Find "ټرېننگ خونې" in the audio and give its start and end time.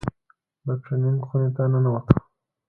0.83-1.49